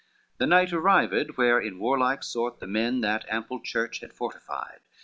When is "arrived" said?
0.73-1.31